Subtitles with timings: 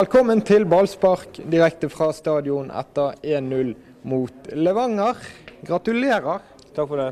[0.00, 3.74] Velkommen til ballspark direkte fra stadion etter 1-0
[4.08, 5.18] mot Levanger.
[5.68, 6.40] Gratulerer.
[6.72, 7.08] Takk for det.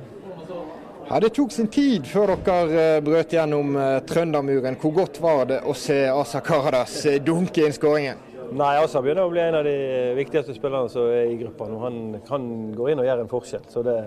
[1.11, 4.81] Ja, Det tok sin tid før dere eh, brøt gjennom eh, trøndermuren.
[4.81, 8.25] Hvor godt var det å se Asa Karadas eh, dunke inn skåringen?
[8.57, 9.77] Nei, Asa begynner å bli en av de
[10.23, 11.85] viktigste spillerne som er i gruppa nå.
[11.85, 13.69] Han kan gå inn og gjøre en forskjell.
[13.69, 13.99] Så det,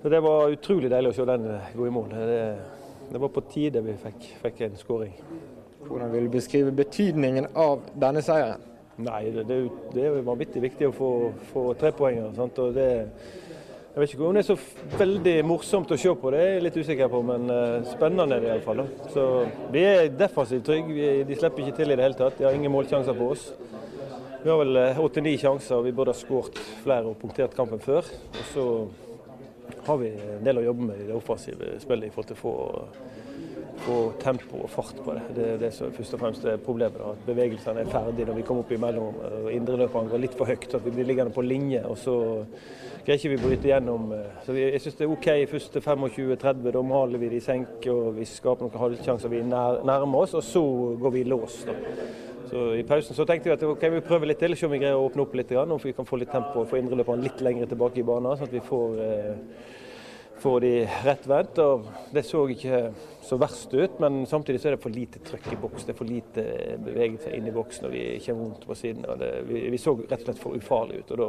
[0.00, 2.16] så det var utrolig deilig å se den gå i mål.
[2.16, 2.42] Det,
[3.12, 5.18] det var på tide vi fikk, fikk en skåring.
[5.86, 8.66] Hvordan vil du beskrive betydningen av denne seieren?
[9.00, 9.60] Nei, det, det,
[9.94, 11.10] det er jo vanvittig viktig å få,
[11.52, 12.20] få tre poeng.
[12.36, 12.58] Sant?
[12.60, 12.88] Og det,
[13.90, 16.64] jeg vet ikke om det er så veldig morsomt å se på, det er jeg
[16.66, 18.84] litt usikker på, men uh, spennende er det iallfall.
[19.14, 19.24] Så
[19.74, 21.08] vi er defensivt trygge.
[21.26, 22.36] De slipper ikke til i det hele tatt.
[22.38, 23.48] De har ingen målsjanser på oss.
[24.40, 25.82] Vi har vel eh, åtte-ni uh, sjanser.
[25.84, 28.06] Vi burde ha skåret flere og punktert kampen før.
[28.30, 28.66] Og så
[29.88, 32.44] har vi en del å jobbe med i det offensive spillet i forhold til å
[32.44, 32.54] få
[33.84, 35.22] få tempo og fart på det.
[35.36, 37.00] Det er det som først og fremst er problemet.
[37.00, 39.18] At bevegelsene er ferdige når vi kommer opp imellom.
[39.52, 41.82] Indreløperne går litt for høyt, at vi blir liggende på linje.
[41.86, 42.16] og så
[43.04, 44.12] greier ikke vi å bryte gjennom.
[44.44, 46.70] Så jeg syns det er OK første 25-30.
[46.76, 49.32] Da maler vi de i senk og vi skaper noen halvsjanser.
[49.32, 50.64] Vi nærmer oss, og så
[51.00, 51.62] går vi i lås.
[51.68, 51.76] da.
[52.50, 54.80] Så I pausen så tenkte vi at okay, vi prøver litt til, se om vi
[54.82, 55.52] greier å åpne opp litt.
[55.54, 58.36] Om vi kan få litt tempo og få indreløperne litt lenger tilbake i banen.
[58.36, 59.36] sånn at vi får eh,
[60.40, 60.72] får de
[61.04, 61.58] rettvendt.
[61.58, 62.90] og Det så ikke
[63.30, 65.84] så verst ut, men samtidig så er det for lite trøkk i boks.
[65.86, 66.44] Det er for lite
[66.82, 69.06] bevegelse inn i boksen og vi kommer vondt på siden.
[69.06, 71.12] og det, vi, vi, så rett og slett for ufarlig ut.
[71.14, 71.28] og da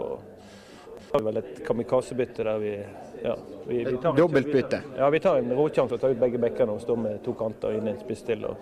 [1.11, 2.73] har vi vel et kamikazebytte der vi
[3.21, 4.81] ja, vi, vi tar Dobbeltbytte?
[4.97, 7.77] Ja, vi tar en råsjanse og tar ut begge bekkene og står med to kanter
[7.77, 8.49] inn i en spiss til.
[8.49, 8.57] og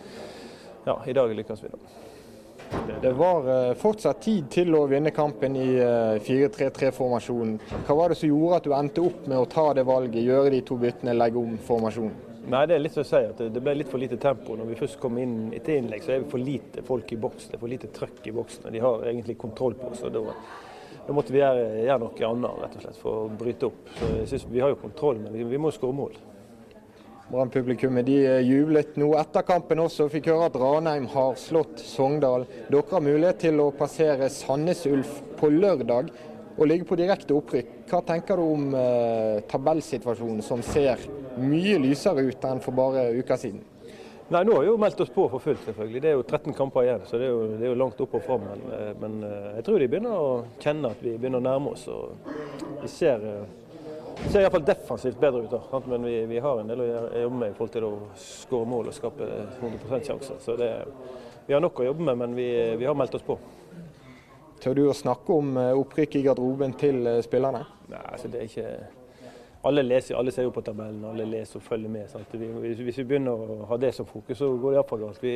[0.83, 1.83] ja, I dag lykkes vi da.
[3.01, 5.69] Det var eh, fortsatt tid til å vinne kampen i
[6.27, 7.55] 4-3-3-formasjonen.
[7.87, 10.57] Hva var det som gjorde at du endte opp med å ta det valget, gjøre
[10.57, 12.25] de to byttene, legge om formasjonen?
[12.47, 14.55] Nei, Det er litt som jeg sier, at det ble litt for lite tempo.
[14.55, 17.49] Når vi først kom inn etter innlegg, så er vi for lite folk i boks.
[17.49, 18.71] Det er for lite trøkk i boksen.
[18.73, 20.03] De har egentlig kontroll på oss.
[20.07, 20.23] og da,
[21.07, 23.93] da måtte vi gjøre, gjøre, noe annet rett og slett, for å bryte opp.
[23.99, 26.17] Så jeg synes Vi har jo kontroll, men vi, vi må skåre mål.
[27.29, 30.07] Brann-publikummet eh, jublet nå etter kampen også.
[30.09, 32.47] Fikk høre at Ranheim har slått Sogndal.
[32.71, 36.09] Dere har mulighet til å passere Sandnes Ulf på lørdag
[36.57, 37.69] og ligge på direkte opprykk.
[37.91, 41.05] Hva tenker du om eh, tabellsituasjonen som ser
[41.37, 43.61] mye lysere ut enn for bare uker siden?
[44.29, 46.01] Nei, Nå har vi jo meldt oss på for fullt, selvfølgelig.
[46.03, 48.11] Det er jo 13 kamper igjen, så det er jo, det er jo langt opp
[48.13, 48.43] og fram.
[48.45, 50.27] Men, eh, men, eh, jeg tror de begynner å
[50.61, 51.87] kjenne at vi begynner å nærme oss.
[51.89, 52.29] og
[52.83, 53.39] Vi ser det
[54.27, 56.89] ser iallfall defensivt bedre ut, da, men vi, vi, har en del å
[57.23, 59.29] jobbe med i forhold til å skåre mål og skape
[59.61, 60.41] 100% sjanser.
[60.43, 60.69] Så det,
[61.47, 63.39] vi har nok å jobbe med, men vi, vi har meldt oss på.
[64.59, 67.63] Tør du å snakke om eh, opprykk i garderoben til eh, spillerne?
[67.91, 68.98] Nei, altså det er ikke...
[69.67, 72.13] Alle, leser, alle ser jo på tabellen, alle leser og følger med.
[72.31, 75.23] Vi, hvis vi begynner å ha det som fokus, så går det iallfall galt.
[75.23, 75.33] Vi,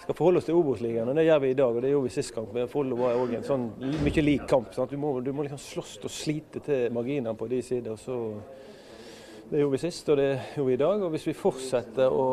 [0.00, 1.08] skal forholde oss til Obos-ligaen.
[1.08, 2.56] og Det gjør vi i dag, og det gjorde vi sist kamp.
[2.72, 3.66] Follo var òg en sånn
[4.00, 4.72] mye lik kamp.
[4.88, 7.96] Du må, du må liksom slåss og slite til marginene på de sider.
[8.00, 8.16] Så
[9.50, 11.04] det gjorde vi sist, og det gjorde vi i dag.
[11.04, 12.26] Og hvis vi fortsetter å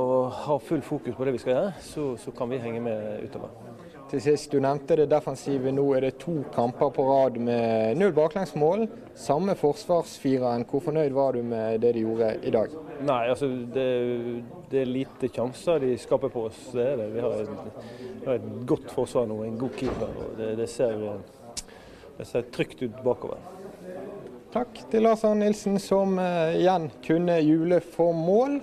[0.45, 3.76] ha full fokus på det vi skal gjøre, så, så kan vi henge med utover.
[4.07, 5.71] Til sist, Du nevnte det defensive.
[5.75, 8.85] Nå er det to kamper på rad med null baklengsmål.
[9.19, 10.63] Samme forsvarsfireren.
[10.69, 12.71] Hvor fornøyd var du med det de gjorde i dag?
[13.03, 13.89] Nei, altså det,
[14.71, 16.61] det er lite sjanser de skaper på oss.
[16.71, 17.09] Det er det.
[17.17, 17.51] Vi har et,
[18.21, 20.15] vi har et godt forsvar nå, en god keeper.
[20.23, 21.03] og Det, det, ser,
[22.17, 23.43] det ser, trygt ut bakover.
[24.55, 28.61] Takk til Lars Arne Nilsen, som uh, igjen kunne jule for mål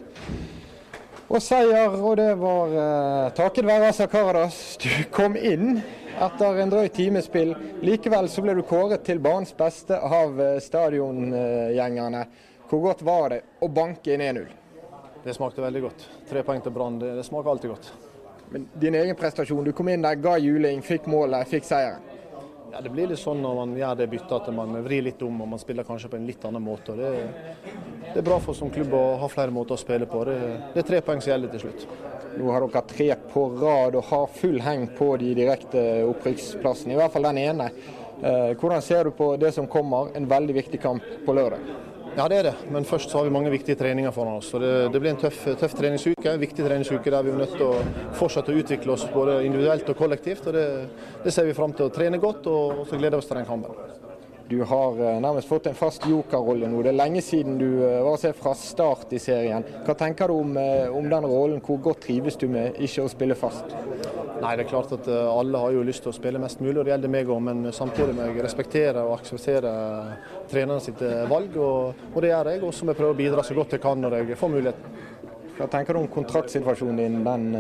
[1.29, 4.59] og seier, og det var eh, takket være Asa Karadas.
[4.83, 5.79] Du kom inn
[6.15, 7.55] etter en drøy times spill.
[7.85, 12.25] Likevel så ble du kåret til banens beste av uh, stadiongjengerne.
[12.71, 14.47] Hvor godt var det å banke inn 1-0?
[15.25, 16.07] Det smakte veldig godt.
[16.29, 17.91] Tre poeng til Brann, det, det smaker alltid godt.
[18.53, 22.14] Men din egen prestasjon, du kom inn der, ga juling, fikk målet, fikk seieren.
[22.75, 25.43] Ja, Det blir litt sånn når man gjør det byttet at man vrir litt om
[25.45, 26.97] og man spiller kanskje på en litt annen måte.
[26.99, 27.11] Det,
[28.09, 30.25] det, er bra for som klubb å ha flere måter å spille på.
[30.27, 30.35] Det,
[30.75, 31.85] det er tre poeng som gjelder til slutt.
[32.35, 36.99] Nå har dere tre på rad og har full heng på de direkte opprykksplassene, i
[36.99, 37.71] hvert fall den ene.
[38.25, 41.94] Eh, hvordan ser du på det som kommer, en veldig viktig kamp på lørdag?
[42.15, 42.55] Ja, det er det.
[42.71, 44.53] Men først så har vi mange viktige treninger foran oss.
[44.53, 46.29] Så det, det blir en tøff, tøff treningsuke.
[46.31, 47.83] En viktig treningsuke der vi er nødt til å
[48.15, 50.47] fortsette å utvikle oss både individuelt og kollektivt.
[50.47, 50.67] og Det,
[51.25, 53.51] det ser vi fram til å trene godt, og så gleder vi oss til den
[53.51, 54.04] kampen.
[54.55, 56.83] Du har eh, nærmest fått en fast jokerrolle nå.
[56.85, 59.65] Det er lenge siden du eh, var se fra start i serien.
[59.83, 61.63] Hva tenker du om, eh, om den rollen?
[61.65, 63.75] Hvor godt trives du med ikke å spille fast?
[64.45, 66.87] Nei, det er klart at Alle har jo lyst til å spille mest mulig, og
[66.87, 67.41] det gjelder meg òg.
[67.49, 69.73] Men samtidig må jeg respektere og akseptere
[70.53, 72.63] treneren sitt valg, og, og det gjør jeg.
[72.63, 75.01] Og så må jeg prøve å bidra så godt jeg kan når jeg får muligheten.
[75.59, 77.19] Hva tenker du om kontraktsituasjonen din?
[77.27, 77.51] Den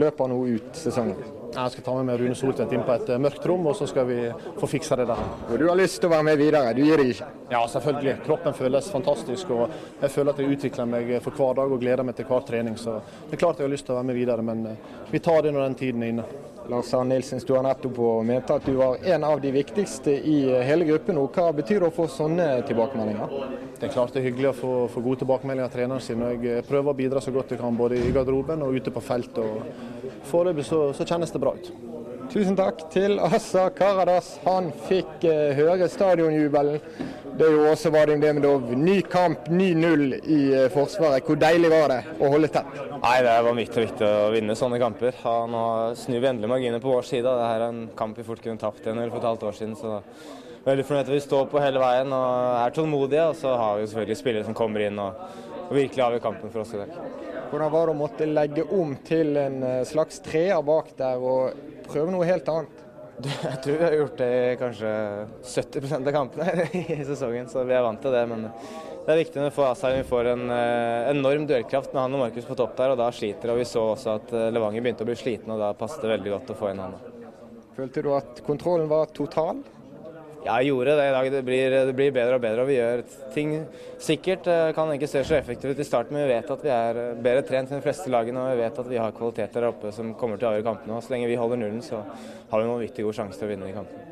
[0.00, 1.39] løper nå ut sesongen?
[1.50, 4.06] Jeg skal ta med meg Rune Soltvedt inn på et mørkt rom, og så skal
[4.06, 4.18] vi
[4.60, 5.22] få fiksa det der.
[5.48, 7.26] Og du har lyst til å være med videre, du gir deg ikke?
[7.50, 8.14] Ja, selvfølgelig.
[8.26, 12.06] Kroppen føles fantastisk, og jeg føler at jeg utvikler meg for hver dag og gleder
[12.06, 12.78] meg til hver trening.
[12.78, 14.62] Så det er klart jeg har lyst til å være med videre, men
[15.10, 16.28] vi tar det når den tiden er inne.
[16.70, 20.86] Lars Arne Nilsen sto nettopp og at du var en av de viktigste i hele
[20.86, 21.18] gruppen.
[21.18, 23.32] Og Hva betyr det å få sånne tilbakemeldinger?
[23.80, 26.22] Det er klart det er hyggelig å få, få gode tilbakemeldinger av treneren sin.
[26.22, 29.02] og Jeg prøver å bidra så godt jeg kan både i garderoben og ute på
[29.02, 29.42] feltet.
[29.42, 31.72] og Foreløpig så, så, kjennes det bra ut.
[32.30, 34.36] Tusen takk til Asa Karadas.
[34.44, 36.76] Han fikk eh, høre stadionjubelen.
[37.34, 38.68] Det er jo også Vadim Demidov.
[38.78, 41.26] Ny kamp, ny null i eh, Forsvaret.
[41.26, 42.76] Hvor deilig var det å holde tett?
[43.00, 45.18] Nei, Det er vanvittig viktig å vinne sånne kamper.
[45.24, 45.62] Ja, nå
[45.98, 47.24] snur vi endelig marginer på vår side.
[47.26, 49.74] Dette er en kamp vi fort kunne tapt igjen for et halvt år siden.
[49.80, 49.98] så
[50.68, 53.26] Veldig fornøyd at vi står på hele veien og er tålmodige.
[53.32, 55.18] Og så har vi selvfølgelig spillere som kommer inn og,
[55.66, 56.94] og virkelig avgjør kampen for oss i dag.
[57.50, 61.79] Hvordan var det å måtte legge om til en eh, slags treer bak der og
[61.90, 62.86] prøve noe helt annet?
[63.20, 64.90] Jeg tror vi har gjort det i kanskje
[65.44, 68.22] 70% av kampene i sesongen, så vi er vant til det.
[68.30, 69.98] Men det er viktig når vi får Asheim.
[69.98, 73.10] Vi får en eh, enorm duellkraft med han og Markus på topp der, og da
[73.12, 76.06] sliter og Vi så også at eh, Levanger begynte å bli sliten, og da passet
[76.06, 76.96] det veldig godt å få inn han.
[77.76, 79.60] Følte du at kontrollen var total?
[80.40, 81.26] Ja, jeg gjorde det i dag.
[81.32, 82.62] Det blir, det blir, bedre og bedre.
[82.62, 83.02] og Vi gjør
[83.34, 83.50] ting
[84.00, 84.48] sikkert.
[84.48, 87.00] Eh, kan ikke se så effektivt ut i starten, men vi vet at vi er
[87.20, 88.40] bedre trent enn de fleste lagene.
[88.40, 90.96] Og vi vet at vi har kvaliteter der oppe som kommer til å avgjøre kampene.
[90.96, 93.52] Og så lenge vi holder nullen, så har vi en vanvittig god sjanse til å
[93.52, 94.09] vinne de kampene.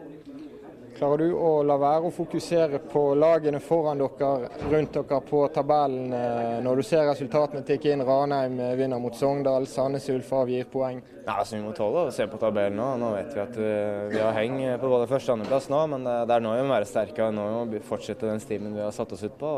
[0.99, 6.09] Klarer du å la være å fokusere på lagene foran dere, rundt dere på tabellen,
[6.11, 8.03] eh, når du ser resultatene tikke inn?
[8.03, 10.99] Ranheim eh, vinner mot Sogndal, Sandnes Ulf avgir poeng.
[10.99, 12.89] Nei, altså Vi må tåle å se på tabellen nå.
[12.99, 16.11] Nå vet vi at eh, vi har heng på både første og andreplass nå, men
[16.11, 17.31] det er nå vi må være sterke.
[17.31, 19.55] og Nå vi fortsette den stimen vi har satt oss ut på.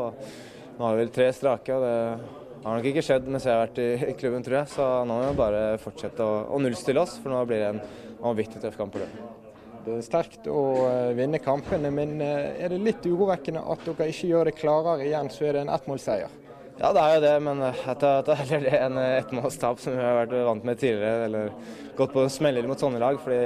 [0.77, 1.73] Nå har vi vel tre strake.
[1.73, 4.75] og det har nok ikke skjedd mens jeg har vært i klubben, tror jeg.
[4.77, 7.87] Så nå må vi bare fortsette å, å nullstille oss, for nå blir det en
[8.21, 9.40] vanvittig tøff kamp på lørdag.
[9.81, 14.29] Er sterkt å eh, vinne kampene, men eh, er det litt urovekkende at dere ikke
[14.29, 16.37] gjør det klarere igjen, så er det en ettmålsseier?
[16.77, 17.63] Ja, det er jo det, men
[18.01, 21.25] det er en ettmålstap, som vi har vært vant med tidligere.
[21.25, 21.51] Eller
[21.97, 23.19] gått på smeller mot sånne lag.
[23.21, 23.41] fordi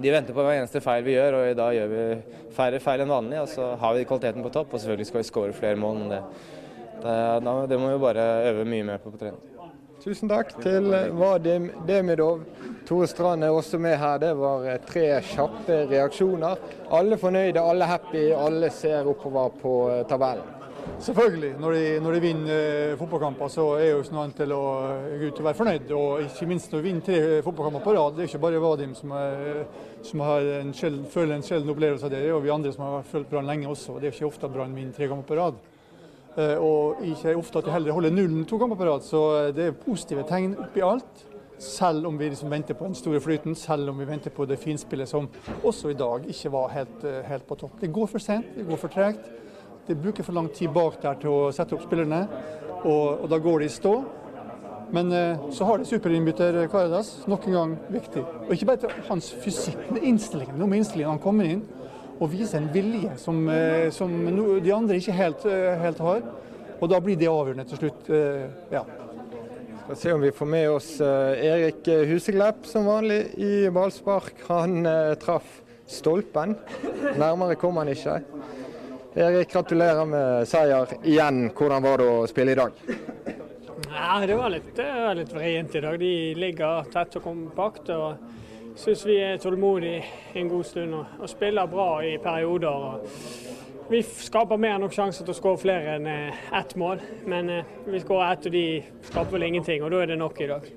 [0.00, 2.04] de venter på hver eneste feil vi gjør, og i dag gjør vi
[2.56, 3.40] færre feil enn vanlig.
[3.44, 6.02] Og så har vi kvaliteten på topp, og selvfølgelig skal vi skåre flere mål.
[6.02, 6.22] Men det,
[7.04, 9.51] det, det må vi bare øve mye mer på på trening.
[10.02, 12.40] Tusen takk til Vadim Demidov.
[12.88, 14.16] Tore Strand er også med her.
[14.18, 16.64] Det var eh, tre kjappe reaksjoner.
[16.98, 20.48] Alle fornøyde, alle happy, alle ser oppover på eh, tabellen.
[21.06, 21.52] Selvfølgelig.
[21.62, 24.62] Når de, når de vinner eh, fotballkamper, så er jo noe til å
[25.22, 25.94] ut og være fornøyd.
[25.94, 28.16] Og ikke minst når de vinner tre fotballkamper på rad.
[28.18, 29.62] Det er ikke bare Vadim som, er,
[30.02, 32.24] som en sjelden, føler en sjelden opplevelse av det.
[32.24, 34.00] Det er jo vi andre som har følt Brann lenge også.
[34.02, 35.62] Det er ikke ofte Brann vinner tre kamper på rad.
[36.36, 39.04] Eh, og ikke ofte at de heller holder nullen to ganger på rad.
[39.04, 41.26] Så eh, det er positive tegn oppi alt.
[41.62, 44.58] Selv om vi liksom venter på den store flyten, selv om vi venter på det
[44.58, 45.28] finspillet som
[45.62, 47.76] også i dag ikke var helt, eh, helt på topp.
[47.80, 49.28] Det går for sent, det går for tregt.
[49.86, 52.24] Det bruker for lang tid bak der til å sette opp spillerne,
[52.84, 53.94] og, og da går det i stå.
[54.92, 55.08] Men
[55.50, 58.22] så har de superinnbytter Karadas, nok en gang viktig.
[58.44, 60.58] Og ikke bare til hans fysikk, men innstillingen.
[60.60, 61.62] Noe med innstillingen han kommer inn
[62.20, 64.10] og vise en vilje som, eh, som
[64.62, 66.22] de andre ikke helt, eh, helt, har.
[66.80, 68.10] Og da blir det avgjørende til slutt.
[68.10, 68.84] Eh, ja.
[69.84, 74.34] Skal se om vi får med oss Erik Huseglepp som vanlig i ballspark.
[74.46, 74.84] Han
[75.18, 76.56] traff stolpen.
[77.18, 78.22] Nærmere kom han ikke.
[79.16, 81.50] Erik, gratulerer med seier igjen.
[81.50, 82.72] Hvordan var det å spille i dag?
[83.90, 84.78] Ja, det var litt,
[85.18, 85.98] litt vrient i dag.
[85.98, 87.90] De ligger tett og kompakt.
[87.90, 88.16] og
[88.76, 90.02] syns vi er tålmodige
[90.34, 93.02] en god stund og, og spiller bra i perioder.
[93.90, 97.50] vi skaper mer enn nok sjanser til å skåre flere enn eh, ett mål, men
[97.50, 98.64] eh, vi skårer ett, og de
[99.10, 99.82] skaper vel ingenting.
[99.84, 100.72] og Da er det nok i dag.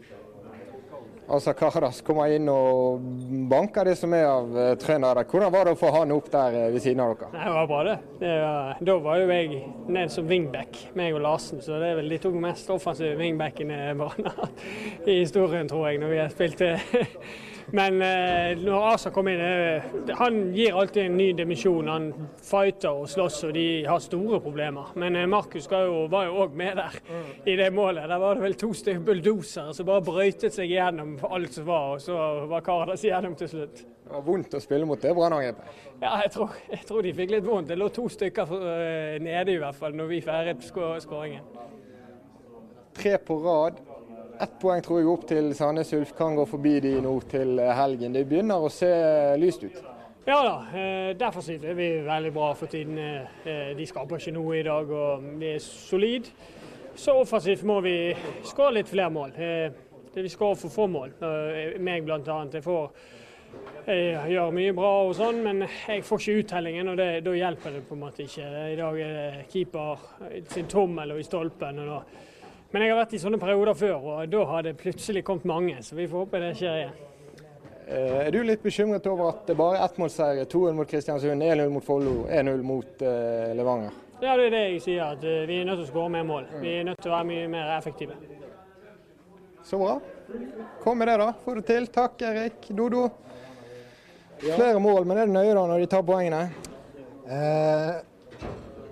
[1.25, 3.01] Altså Karas kommer inn og
[3.49, 5.23] banker det som er av uh, trenere.
[5.25, 7.31] Hvordan var det å få han opp der ved siden av dere?
[7.33, 7.95] Det var bra, det.
[8.19, 9.63] det var, da var jo jeg
[9.95, 11.63] ned som wingback, meg og Larsen.
[11.65, 16.21] Så det er vel de to mest offensive wingbackene i historien, tror jeg, når vi
[16.21, 16.61] har spilt
[17.73, 19.85] Men eh, når Asa kom inn, eh,
[20.19, 21.89] han gir alltid en ny dimensjon.
[21.89, 22.11] Han
[22.45, 24.91] fighter og slåss, og de har store problemer.
[24.99, 26.05] Men eh, Markus var jo
[26.45, 26.99] òg med der
[27.45, 28.05] i det målet.
[28.11, 31.95] Der var det vel to stykker bulldosere som bare brøytet seg gjennom alt som var,
[31.95, 32.19] og så
[32.51, 33.81] var Karadas igjennom til slutt.
[34.05, 35.81] Det var vondt å spille mot det brannangrepet?
[36.03, 37.71] Ja, jeg tror, jeg tror, de fikk litt vondt.
[37.71, 38.51] Det lå to stykker
[39.25, 41.47] nede i hvert fall når vi feiret skåringen.
[42.95, 43.81] Tre på rad
[44.41, 48.13] ett poeng tror jeg opp til Sandnes Ulf kan gå forbi de nå til helgen.
[48.15, 48.89] Det begynner å se
[49.41, 49.81] lyst ut.
[50.25, 52.97] Ja da, derfor defensivt er vi veldig bra for tiden.
[52.97, 56.31] Eh, de skaper ikke noe i dag og vi er solide.
[56.97, 58.15] Så offensivt må vi
[58.47, 59.35] skåre litt flere mål.
[59.37, 59.81] Eh,
[60.15, 61.09] Vi skårer for få mål.
[61.83, 62.37] Meg bl.a.
[62.55, 62.63] Jeg
[63.85, 67.75] jeg gjør mye bra og sånn, men jeg får ikke uttellingen, og det, da hjelper
[67.75, 68.47] det på en måte ikke.
[68.71, 69.99] I dag er det keeper
[70.53, 71.83] sin tommel og i stolpen.
[71.83, 71.99] Og da.
[72.75, 75.75] Men jeg har vært i sånne perioder før, og da har det plutselig kommet mange.
[75.79, 76.97] Så vi får håpe det skjer igjen.
[77.87, 80.43] Eh, er du litt bekymret over at det bare er ettmålsseire?
[80.51, 83.95] 2-0 mot Kristiansund, 1-0 mot Follo, 1-0 mot uh, Levanger?
[84.19, 85.13] Ja, det er det jeg sier.
[85.13, 86.49] at uh, Vi er nødt til å skåre mer mål.
[86.59, 88.19] Vi er nødt til å være mye mer effektive.
[89.63, 89.95] Så bra.
[90.83, 91.29] Kom med det, da.
[91.45, 91.87] Få det til.
[91.95, 92.67] Takk, Erik.
[92.75, 93.05] Dodo.
[94.41, 96.43] Flere mål, men er det nøye da når de tar poengene?
[97.23, 97.93] Eh,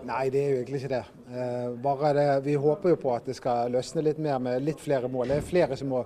[0.08, 1.04] nei, det er jo egentlig ikke det.
[1.34, 2.42] Eh, bare det.
[2.44, 5.32] Vi håper jo på at det skal løsne litt mer med litt flere mål.
[5.32, 6.04] Det er flere som må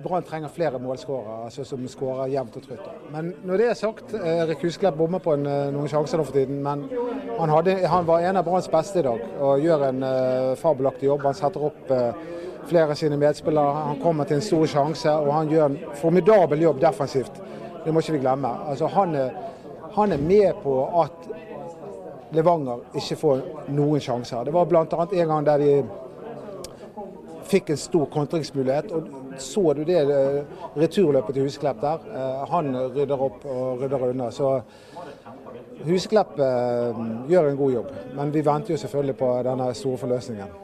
[0.00, 2.86] Brann trenger flere målskårere altså som skårer jevnt og trutt.
[3.12, 6.38] Men når det er sagt, Erik Husklepp bommer på en, eh, noen sjanser nå for
[6.38, 6.62] tiden.
[6.64, 6.86] Men
[7.38, 11.06] han, hadde, han, var en av Branns beste i dag og gjør en uh, fabelaktig
[11.06, 11.28] jobb.
[11.28, 12.10] Han setter opp uh,
[12.66, 13.84] flere av sine medspillere.
[13.90, 17.38] Han kommer til en stor sjanse og han gjør en formidabel jobb defensivt.
[17.84, 18.50] Det må ikke vi glemme.
[18.72, 19.36] Altså, han, er,
[19.94, 21.29] han er med på at
[22.32, 23.42] Levanger ikke får
[23.74, 24.44] noen sjanser.
[24.46, 24.84] Det var bl.a.
[24.86, 25.72] en gang der de
[27.50, 28.92] fikk en stor kontringsmulighet.
[28.92, 29.08] og
[29.38, 30.42] Så du det eh,
[30.78, 32.06] returløpet til Husklepp der?
[32.14, 34.30] Eh, han rydder opp og rydder unna.
[34.30, 34.60] Så
[35.86, 37.94] Husklepp eh, gjør en god jobb.
[38.14, 40.58] Men vi venter jo selvfølgelig på denne store forløsningen.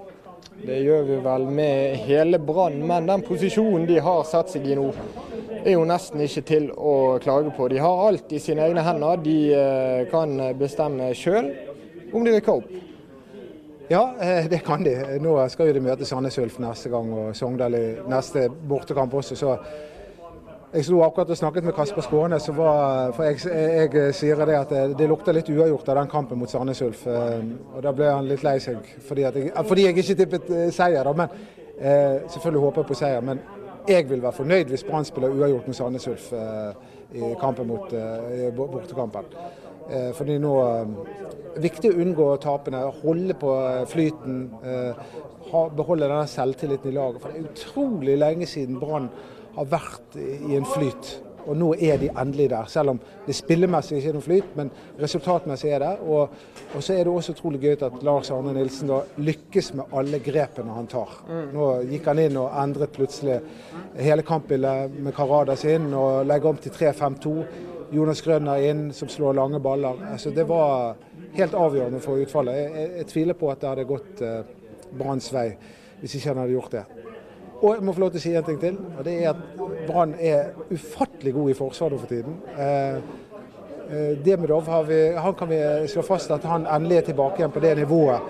[0.56, 4.76] Det gjør vi vel med hele Brann, men den posisjonen de har satt seg i
[4.78, 4.86] nå,
[5.66, 7.68] er jo nesten ikke til å klage på.
[7.72, 9.22] De har alt i sine egne hender.
[9.24, 9.38] De
[10.10, 11.50] kan bestemme sjøl
[12.12, 12.76] om de rykker opp.
[13.90, 14.94] Ja, eh, det kan de.
[15.22, 19.36] Nå skal de møte Sandnes Ulf neste gang og Sogndal i neste bortekamp også.
[19.36, 19.56] så
[20.74, 24.56] jeg sto akkurat og snakket med Kasper Skåne, var, for jeg, jeg, jeg, sier det
[24.58, 27.06] at det, det lukter litt uavgjort av den kampen mot Sandnes Ulf.
[27.06, 27.44] Eh,
[27.76, 31.06] og Da ble han litt lei seg fordi, jeg, fordi jeg ikke tippet eh, seier.
[31.06, 31.12] Da.
[31.12, 31.28] Men
[31.78, 33.22] eh, selvfølgelig håper jeg på seier.
[33.22, 33.40] Men
[33.88, 36.74] jeg vil være fornøyd hvis Brann spiller uavgjort med Sandnes Ulf eh,
[37.14, 39.30] i kampen mot eh, bortekampen.
[39.90, 40.90] Eh, fordi nå er
[41.62, 43.52] viktig å unngå tapene, holde på
[43.92, 44.42] flyten.
[44.62, 45.06] Eh,
[45.46, 47.22] beholde denne selvtilliten i laget.
[47.22, 49.08] For det er utrolig lenge siden Brann
[49.56, 51.14] har vært i en flyt.
[51.46, 52.68] Og nå er de endelig der.
[52.70, 55.92] Selv om det spillemessig ikke er noen flyt, men resultatmessig er det.
[56.06, 56.34] Og,
[56.72, 60.20] og, så er det også utrolig gøy at Lars Arne Nilsen da lykkes med alle
[60.24, 61.14] grepene han tar.
[61.28, 61.46] Mm.
[61.54, 63.40] Nå gikk han inn og endret plutselig
[64.00, 67.36] hele kampbildet med Karadas inn og legger om til 3-5-2.
[67.94, 70.00] Jonas Grønner inn, som slår lange baller.
[70.10, 70.96] Altså, det var
[71.36, 72.58] helt avgjørende for utfallet.
[72.58, 74.54] Jeg, jeg, jeg tviler på at det hadde gått eh,
[74.96, 75.50] Branns vei
[76.00, 77.05] hvis ikke han hadde gjort det.
[77.62, 78.76] Og jeg må få lov til å si en ting til.
[78.98, 79.38] og det er at
[79.86, 82.36] Brann er ufattelig god i forsvaret for tiden.
[82.58, 82.96] Eh,
[83.90, 87.60] eh, Demidov vi, han kan vi slå fast at han endelig er tilbake igjen på
[87.64, 88.20] det nivået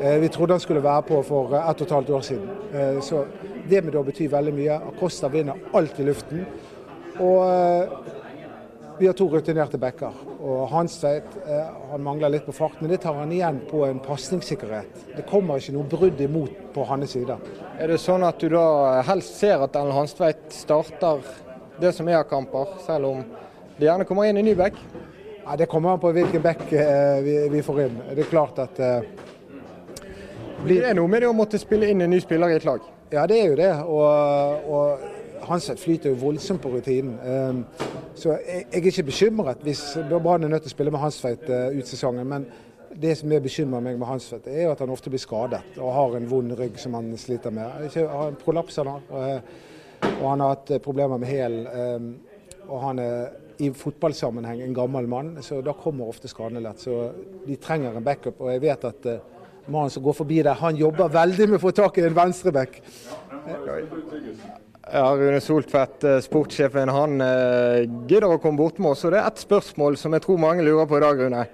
[0.00, 2.48] eh, vi trodde han skulle være på for ett og et halvt år siden.
[2.74, 3.24] Eh, så
[3.70, 4.78] Demidov betyr veldig mye.
[4.92, 6.44] Acosta vinner alt i luften.
[7.18, 7.88] Og eh,
[8.98, 10.33] vi har to rutinerte backer.
[10.44, 14.00] Og Hanstveit eh, han mangler litt på fart, men det tar han igjen på en
[14.04, 15.06] pasningssikkerhet.
[15.16, 17.38] Det kommer ikke noe brudd imot på hans side.
[17.80, 21.24] Er det sånn at du da helst ser at Ellen Hanstveit starter
[21.80, 23.24] det som er av kamper, selv om
[23.78, 24.76] det gjerne kommer inn en ny back?
[25.44, 27.98] Ja, det kommer an på hvilken back eh, vi, vi, får inn.
[28.12, 29.08] Det er klart at eh,
[30.64, 30.84] blir...
[30.84, 32.84] Det er noe med det å måtte spille inn en ny spiller i et lag?
[33.12, 33.72] Ja, det er jo det.
[33.84, 35.13] og, og
[35.48, 37.18] Hanseth flyter jo voldsomt på rutinen.
[37.24, 37.64] Ehm,
[38.14, 41.78] så jeg er ikke bekymret hvis Brann er nødt til å spille med Hansveit eh,
[41.78, 42.26] ut sesongen.
[42.28, 42.46] Men
[43.00, 46.16] det som er bekymrer meg med Hansveit, er at han ofte blir skadet og har
[46.18, 47.88] en vond rygg som han sliter med.
[47.94, 48.92] Han har en prolaps og
[50.28, 51.58] han har hatt eh, problemer med hæl.
[51.66, 52.12] Ehm,
[52.68, 56.82] og han er i fotballsammenheng en gammel mann, så da kommer ofte skadene lett.
[56.82, 57.10] Så
[57.46, 58.40] de trenger en backup.
[58.40, 59.32] Og jeg vet at eh,
[59.66, 62.80] mannen som går forbi der, han jobber veldig med å få tak i en venstreback.
[63.44, 63.78] Ja,
[64.92, 69.04] Rune Soltvedt, eh, sportssjefen, han eh, gidder å komme bort med oss.
[69.06, 71.46] Og det er ett spørsmål som jeg tror mange lurer på i dag, Rune.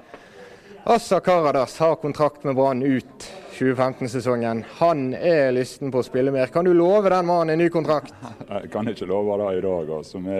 [0.90, 4.64] Assa Karadas har kontrakt med Brann ut 2015-sesongen.
[4.80, 6.50] Han er lysten på å spille mer.
[6.50, 8.14] Kan du love den mannen en ny kontrakt?
[8.48, 9.90] Jeg kan ikke love det i dag.
[10.00, 10.22] Altså.
[10.24, 10.38] Vi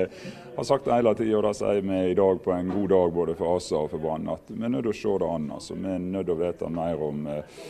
[0.57, 3.13] har sagt det hele tida, og det sier vi i dag på en god dag
[3.21, 5.51] både for Assa og for Brann, at vi er nødt til å se det an.
[5.59, 5.77] Altså.
[5.77, 7.61] Vi er nødt til å vite mer om eh,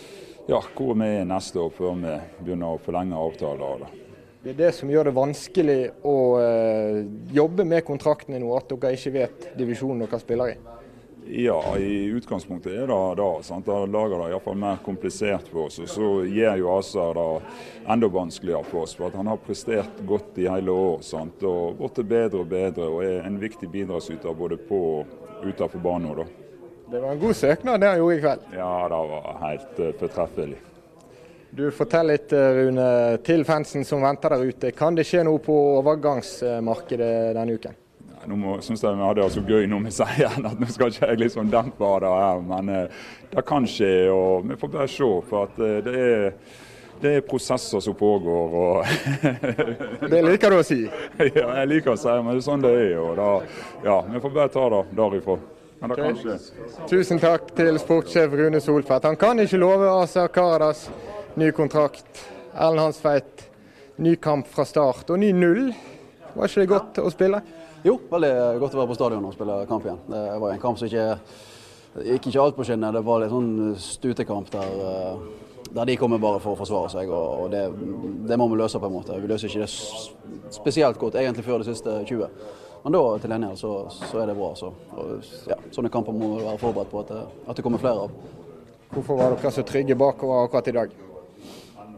[0.46, 3.90] ja, hvor vi er neste år før vi begynner å forlenge avtaler.
[4.40, 8.94] Det er det som gjør det vanskelig å uh, jobbe med kontraktene nå, at dere
[8.96, 10.60] ikke vet divisjonen dere spiller i?
[11.30, 13.28] Ja, i utgangspunktet er det det.
[13.44, 13.66] Sant?
[13.68, 15.76] Det lager det iallfall mer komplisert for oss.
[15.84, 17.26] Og så gjør jo Asa det
[17.92, 18.96] enda vanskeligere for oss.
[18.98, 21.44] For at han har prestert godt i hele år sant?
[21.44, 22.88] og blitt bedre og bedre.
[22.88, 26.16] Og er en viktig bidragsyter både på og utenfor banen.
[26.16, 26.26] Da.
[26.90, 28.50] Det var en god søknad det han gjorde i kveld?
[28.56, 30.58] Ja, det var helt uh, fortreffelig.
[31.50, 34.70] Du Fortell litt Rune, til fansen som venter der ute.
[34.76, 37.78] Kan det skje noe på overgangsmarkedet denne uken?
[38.30, 41.08] Nå synes jeg vi hadde det så gøy når vi sier at nå skal ikke
[41.08, 42.72] jeg liksom dempe det her, men
[43.32, 43.92] det kan skje.
[44.12, 45.12] og Vi får bare se.
[45.30, 46.32] for at det er
[47.00, 48.54] det er prosesser som pågår.
[48.54, 48.84] og
[50.12, 50.82] det liker du å si?
[51.18, 52.98] ja, jeg liker å si men det er sånn det er.
[53.00, 53.30] og da,
[53.86, 55.38] ja, Vi får bare ta det derifra.
[55.80, 56.36] Men det okay.
[56.90, 59.08] Tusen takk til sportssjef Rune Solfert.
[59.08, 60.90] Han kan ikke love Asa Karadas
[61.34, 62.24] ny kontrakt.
[62.54, 63.44] Erlend Hansveit,
[63.96, 65.70] ny kamp fra start og ny null.
[66.34, 67.42] Var ikke det godt å spille?
[67.84, 70.00] Jo, veldig godt å være på stadion og spille kamp igjen.
[70.10, 71.06] Det var en kamp som ikke
[72.06, 72.94] gikk ikke alt på skinner.
[72.94, 75.22] Det var litt sånn stutekamp der eh,
[75.70, 77.10] der de kommer bare for å forsvare seg.
[77.14, 77.62] og, det,
[78.26, 79.18] det, må vi løse på en måte.
[79.22, 82.26] Vi løser ikke det spesielt godt egentlig før de siste 20.
[82.82, 84.50] Men da til gjengjeld så, så, er det bra.
[84.58, 88.18] Så, og, ja, sånne kamper må være forberedt på at at det, kommer flere av.
[88.90, 90.98] Hvorfor var dere så trygge bakover akkurat i dag?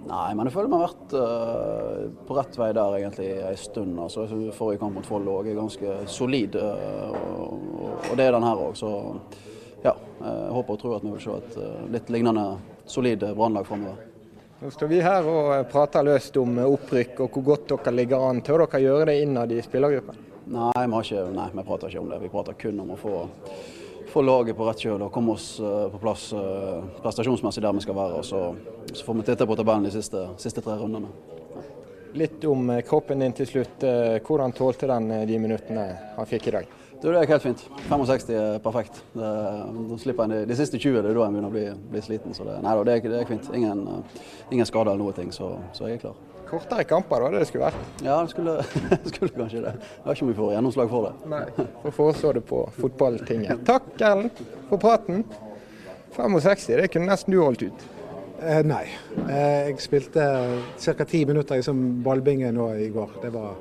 [0.03, 3.99] Nei, men jeg føler vi har vært uh, på rett vei der egentlig en stund.
[4.03, 8.65] Altså, forrige kamp mot Follo er ganske solid, uh, og, og, det er den her
[8.67, 8.75] òg.
[8.79, 8.91] Så
[9.85, 12.47] ja, jeg håper og tror at vi vil se et uh, litt lignende
[12.91, 14.09] solid brannlag framover.
[14.63, 18.43] Nå står vi her og prater løst om opprykk og hvor godt dere ligger an.
[18.47, 20.19] Tør dere gjøre det innad i spillergruppen?
[20.53, 22.19] Nei, vi, ikke, nei, vi prater ikke om det.
[22.23, 23.17] Vi prater kun om å få,
[24.13, 27.85] få laget på rett kjøl og komme oss uh, på plass uh, prestasjonsmessig der vi
[27.85, 28.21] skal være.
[28.21, 28.43] Og så,
[28.93, 31.11] så får vi titte på tabellen de siste, siste tre rundene.
[31.57, 31.65] Ja.
[32.21, 33.85] Litt om eh, kroppen din til slutt.
[34.27, 35.87] Hvordan tålte den de minuttene
[36.19, 36.73] han fikk i dag?
[37.03, 37.63] Du, det er helt fint.
[37.89, 39.01] 65 er perfekt.
[39.13, 39.31] Det,
[39.99, 42.37] de, de, siste 20, det er da en begynner å bli, bli sliten.
[42.37, 43.49] Så det, nei, det, er, det er fint.
[43.59, 43.81] Ingen,
[44.55, 46.21] ingen skader eller noe, ting, så, så, jeg er klar.
[46.53, 47.39] Kortere kamper, da?
[47.41, 47.93] Det skulle vært?
[48.05, 48.59] Ja, det skulle,
[49.15, 49.73] skulle kanskje det.
[49.81, 51.31] Jeg var ikke om vi får gjennomslag for det.
[51.33, 53.65] Nei, Får foreslå det på fotballtinget.
[53.69, 55.25] Takk, Erlend, for praten.
[56.13, 57.87] 65, det kunne nesten du holdt ut.
[58.43, 58.85] Eh, nei.
[59.31, 60.25] Eh, jeg spilte
[60.83, 61.05] ca.
[61.09, 63.15] ti minutter i som ballbinge nå i går.
[63.23, 63.55] Det var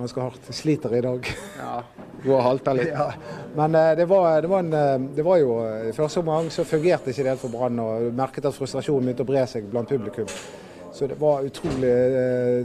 [0.00, 0.48] ganske hardt.
[0.56, 1.28] Sliter i dag.
[1.60, 1.82] Ja,
[2.24, 2.90] Du har halta litt.
[2.96, 3.12] Ja.
[3.54, 6.64] Men eh, det var, det, var en, eh, det var, jo eh, første omgang så
[6.66, 7.78] fungerte ikke det helt for Brann.
[7.78, 10.26] og Merket at frustrasjonen begynte å bre seg blant publikum.
[11.00, 11.90] Så det var utrolig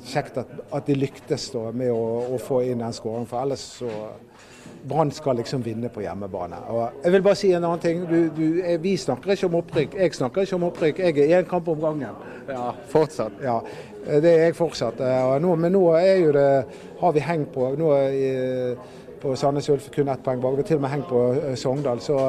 [0.04, 3.30] kjekt at, at de lyktes da, med å, å, få inn den skåringen.
[3.30, 3.92] For ellers så
[4.84, 6.58] Brann skal liksom vinne på hjemmebane.
[6.68, 8.02] Og jeg vil bare si en annen ting.
[8.10, 9.96] Du, du, vi snakker ikke om opprykk.
[10.02, 11.00] Jeg snakker ikke om opprykk.
[11.00, 12.18] Jeg er én kamp om gangen.
[12.50, 13.38] Ja, fortsatt.
[13.40, 13.62] Ja,
[14.04, 15.00] Det er jeg fortsatt.
[15.42, 16.50] Nå, men nå er jo det,
[17.00, 18.76] har vi hengt på nå er,
[19.24, 20.60] på Sandnes Ulf kun ett poeng bak.
[20.60, 22.04] Vi har til og med hengt på eh, Sogndal.
[22.04, 22.20] Så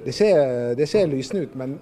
[0.00, 1.60] det ser, det ser lysende ut.
[1.60, 1.76] Men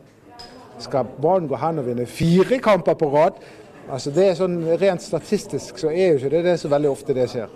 [0.79, 3.39] skal Brann gå hen og vinne fire kamper på rad?
[3.85, 6.91] Altså det er sånn Rent statistisk så er jo ikke det, det er så veldig
[6.91, 7.53] ofte det skjer.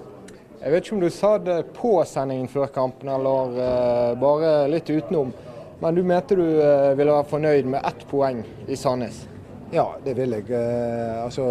[0.58, 4.90] Jeg vet ikke om du sa det på sendingen før kampen, eller uh, bare litt
[4.90, 5.30] utenom.
[5.78, 9.22] Men du mente du uh, ville være fornøyd med ett poeng i Sandnes?
[9.70, 10.48] Ja, det vil jeg.
[10.50, 11.46] Uh, altså,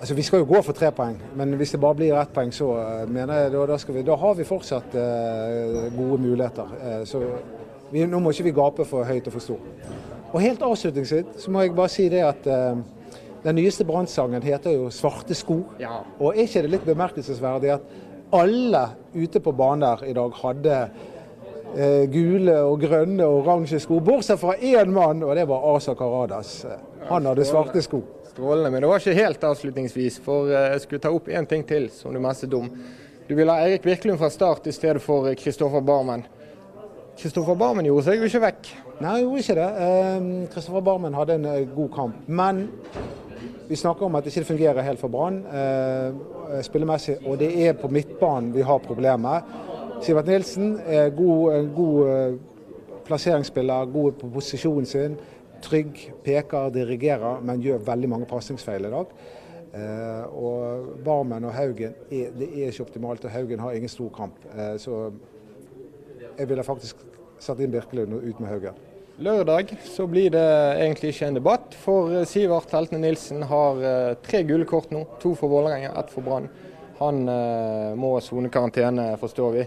[0.00, 2.50] altså, Vi skal jo gå for tre poeng, men hvis det bare blir ett poeng,
[2.52, 2.72] så
[3.06, 4.98] mener jeg da, da, vi, da har vi fortsatt
[5.96, 7.04] gode muligheter.
[7.06, 7.22] så
[7.92, 10.01] vi, Nå må ikke vi gape for høyt og for stort.
[10.32, 12.46] Og helt avslutningsvis så må jeg bare si det at
[13.42, 15.62] den nyeste brannsangen heter jo 'Svarte sko'.
[15.80, 16.00] Ja.
[16.20, 17.80] Og er ikke det litt bemerkelsesverdig at
[18.32, 20.76] alle ute på banen der i dag hadde
[21.76, 25.94] eh, gule og grønne og oransje sko, bortsett fra én mann, og det var Asa
[25.94, 26.66] Karadas.
[27.08, 28.02] Han hadde svarte sko.
[28.32, 28.70] Strålende.
[28.70, 31.90] Men det var ikke helt avslutningsvis, for eh, jeg skulle ta opp én ting til
[31.90, 32.70] som du messet om.
[33.28, 36.24] Du ville ha Eirik Virkelund fra start i stedet for Kristoffer Barmen.
[37.18, 38.72] Kristoffer Barmen gjorde seg jo ikke vekk.
[39.02, 40.48] Nei, jeg gjorde ikke det.
[40.52, 42.18] Kristoffer ehm, Barmen hadde en eh, god kamp.
[42.30, 42.68] Men
[43.68, 47.74] vi snakker om at det ikke fungerer helt for Brann eh, spillemessig, og det er
[47.78, 49.48] på midtbanen vi har problemet.
[50.02, 52.36] Sivert Nilsen er god, god eh,
[53.08, 55.18] plasseringsspiller, god på posisjonen sin.
[55.62, 59.16] Trygg, peker, dirigerer, men gjør veldig mange pasningsfeil i dag.
[59.72, 64.14] Eh, og Barmen og Haugen er, det er ikke optimalt, og Haugen har ingen stor
[64.14, 64.46] kamp.
[64.78, 65.08] Så
[66.38, 67.02] jeg ville faktisk
[67.42, 68.91] satt inn Birkelund ut med Haugen.
[69.20, 70.42] Lørdag så blir det
[70.80, 75.04] egentlig ikke en debatt, for eh, Sivert Heltene Nilsen har eh, tre gule kort nå.
[75.20, 76.48] To for Vålerenga, ett for Brann.
[76.98, 79.64] Han eh, må sone karantene, forstår vi.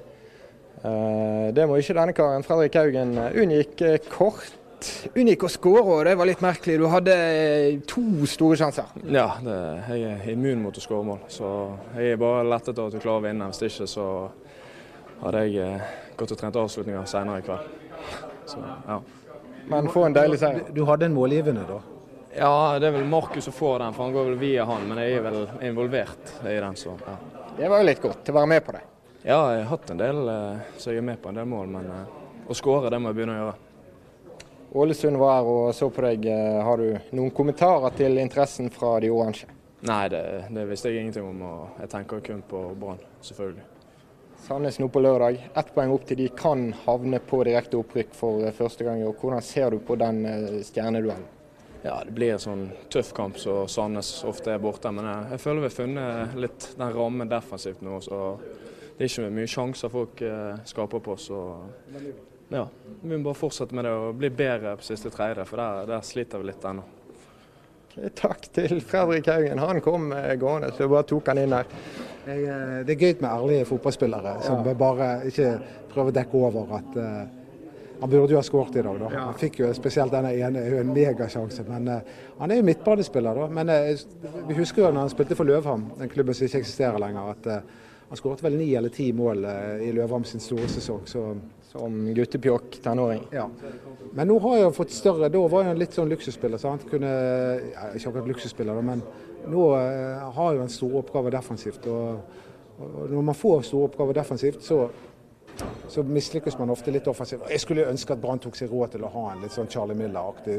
[0.81, 2.45] Eh, det må ikke denne karen.
[2.47, 4.55] Fredrik Haugen unngikk kort.
[5.13, 6.79] Unngikk å skåre, og det var litt merkelig.
[6.81, 7.17] Du hadde
[7.89, 8.89] to store sjanser.
[9.05, 9.59] Ja, det,
[9.93, 11.21] jeg er immun mot å skåre mål.
[11.31, 11.51] Så
[11.99, 13.51] jeg er bare lettet av at du klarer å vinne.
[13.53, 14.07] Hvis ikke så
[15.21, 15.77] hadde jeg
[16.17, 17.77] gått og trent avslutninger senere i kveld.
[18.49, 18.99] Så, ja.
[19.67, 20.63] Men få en deilig seier.
[20.67, 21.79] Du, du hadde en målgivende da?
[22.35, 24.83] Ja, det er vel Markus som får den, for han går vel via han.
[24.89, 27.15] Men jeg er vel involvert i den, så ja.
[27.55, 28.81] Det var jo litt godt å være med på det.
[29.23, 31.69] Ja, jeg har hatt en del, eh, så jeg er med på en del mål.
[31.77, 32.17] Men eh,
[32.51, 33.55] å skåre, det må jeg begynne å gjøre.
[34.75, 36.27] Ålesund var her og så på deg.
[36.29, 39.47] Eh, har du noen kommentarer til interessen fra de oransje?
[39.87, 41.41] Nei, det, det visste jeg ingenting om.
[41.47, 43.63] og Jeg tenker kun på Brann, selvfølgelig.
[44.45, 45.39] Sandnes nå på lørdag.
[45.57, 49.01] Ett poeng opp til de kan havne på direkte opprykk for eh, første gang.
[49.07, 51.23] og Hvordan ser du på den eh, stjerneduellen?
[51.81, 52.61] Ja, Det blir en sånn
[52.93, 54.91] tøff kamp så Sandnes ofte er borte.
[54.93, 57.97] Men jeg, føler vi har funnet litt den rammen defensivt nå.
[58.05, 58.37] så
[58.97, 61.17] Det er ikke mye sjanser folk eh, skaper på.
[61.17, 61.31] oss.
[62.53, 62.67] ja,
[63.01, 66.05] Vi må bare fortsette med det og bli bedre på siste tredje, for der, der
[66.05, 66.85] sliter vi litt ennå.
[68.21, 69.59] Takk til Fredrik Haugen.
[69.59, 71.71] Han kom gående, så jeg bare tok han inn her.
[72.25, 74.75] Eh, det er gøy med ærlige fotballspillere som ja.
[74.77, 75.49] bare ikke
[75.91, 77.11] prøver å dekke over at uh,
[78.01, 78.97] han burde jo ha skåret i dag.
[78.99, 79.11] da.
[79.13, 81.63] Han fikk jo spesielt denne ene en megasjanse.
[81.69, 83.47] Men uh, han er jo midtbanespiller, da.
[83.59, 86.99] Men uh, vi husker jo når han spilte for Løvham, den klubben som ikke eksisterer
[87.01, 87.51] lenger, at
[88.09, 89.45] han skåret vel ni eller ti mål
[89.81, 91.05] i Løvham sin store sesong.
[91.09, 91.23] Så
[91.79, 93.23] som guttepjokk tenåring.
[93.31, 93.49] Ja.
[94.13, 95.29] Men nå har han fått større.
[95.29, 96.61] Da var han litt sånn luksusspiller.
[96.61, 97.09] Så han kunne,
[97.73, 99.03] ja, ikke akkurat luksusspiller, men
[99.51, 101.89] nå uh, har han en store oppgaver defensivt.
[101.91, 102.45] Og,
[102.77, 104.85] og, når man får store oppgaver defensivt, så,
[105.91, 107.43] så mislykkes man ofte litt offensivt.
[107.51, 109.99] Jeg skulle ønske at Brann tok seg råd til å ha en litt sånn Charlie
[109.99, 110.57] Miller-aktig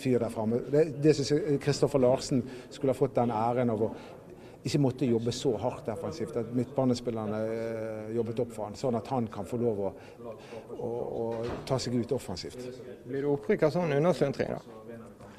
[0.00, 0.60] fyr der framme.
[0.68, 3.92] Det, det syns jeg Kristoffer Larsen skulle ha fått den æren av å
[4.66, 6.36] ikke måtte jobbe så hardt defensivt.
[6.36, 9.92] At midtbanespillerne eh, jobbet opp for han, sånn at han kan få lov å,
[10.74, 11.28] å, å
[11.68, 12.58] ta seg ut offensivt.
[13.06, 14.78] Blir det opprykk av sånn understøtning, da?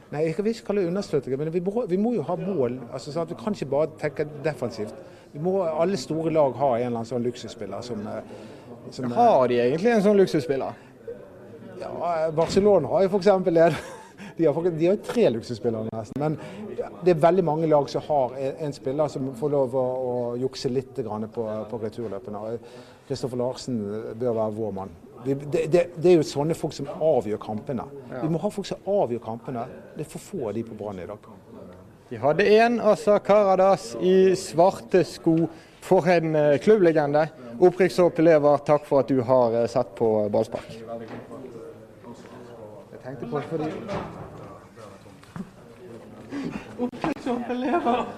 [0.09, 2.79] Nei, jeg vil ikke kalle det understøtning, men vi må, vi må, jo ha mål.
[2.89, 4.95] Altså, sånn vi kan ikke bare tenke defensivt.
[5.35, 9.47] Vi må, alle store lag ha en eller annen sånn luksusspiller som, eh, som Har
[9.51, 10.85] de egentlig en sånn luksusspiller?
[11.79, 13.29] Ja, Barcelona har jo f.eks.
[13.45, 13.69] det.
[14.39, 16.21] De har, de har tre luksusspillere nesten.
[16.23, 16.37] Men
[17.03, 20.71] det er veldig mange lag som har en, spiller som får lov å, å jukse
[20.71, 22.55] litt på, på returløpene.
[23.09, 23.81] Kristoffer Larsen
[24.15, 24.95] bør være vår mann.
[25.25, 27.83] Det, det, det, er jo sånne folk som avgjør kampene.
[28.21, 29.65] Vi må ha folk som avgjør kampene.
[29.97, 31.27] Det er for få av de på Brann i dag.
[32.09, 35.35] De hadde én, altså Karadas, i svarte sko
[35.85, 37.27] for en eh, klubblegende.
[37.59, 40.71] Opprykkshåp elever, takk for at du har eh, sett på ballspark.
[42.95, 43.69] Jeg tenkte på fordi
[46.77, 48.13] 웃겨 좀 할래요.